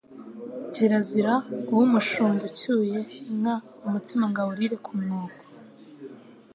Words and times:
Kirazira 0.73 1.33
guha 1.65 1.81
umushumba 1.87 2.41
ucyuye 2.49 2.99
inka 3.31 3.55
umutsima 3.85 4.23
ngo 4.29 4.37
awurire 4.43 4.75
ku 4.85 4.91
mwuko, 4.99 5.43